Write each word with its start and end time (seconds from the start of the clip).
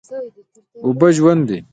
اوبه 0.83 1.07
ژوند 1.17 1.41
دی؟ 1.47 1.59